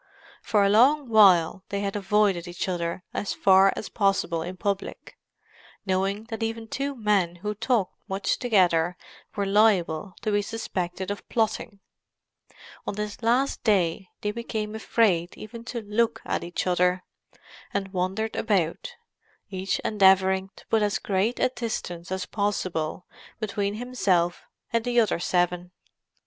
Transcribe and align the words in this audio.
For 0.41 0.63
a 0.65 0.69
long 0.69 1.09
while 1.09 1.63
they 1.69 1.81
had 1.81 1.95
avoided 1.95 2.47
each 2.47 2.67
other 2.67 3.03
as 3.13 3.35
far 3.35 3.71
as 3.75 3.87
possible 3.87 4.41
in 4.41 4.57
public, 4.57 5.15
knowing 5.85 6.23
that 6.31 6.41
even 6.41 6.67
two 6.67 6.95
men 6.95 7.35
who 7.45 7.53
talked 7.53 7.93
much 8.09 8.39
together 8.39 8.97
were 9.35 9.45
liable 9.45 10.15
to 10.23 10.31
be 10.31 10.41
suspected 10.41 11.11
of 11.11 11.29
plotting; 11.29 11.81
on 12.87 12.95
this 12.95 13.21
last 13.21 13.63
day 13.63 14.09
they 14.21 14.31
became 14.31 14.73
afraid 14.73 15.37
even 15.37 15.63
to 15.65 15.81
look 15.83 16.19
at 16.25 16.43
each 16.43 16.65
other, 16.65 17.03
and 17.71 17.93
wandered 17.93 18.35
about, 18.35 18.95
each 19.51 19.77
endeavouring 19.81 20.49
to 20.55 20.65
put 20.65 20.81
as 20.81 20.97
great 20.97 21.39
a 21.39 21.49
distance 21.49 22.11
as 22.11 22.25
possible 22.25 23.05
between 23.39 23.75
himself 23.75 24.45
and 24.73 24.83
the 24.83 24.99
other 24.99 25.19
seven. 25.19 25.69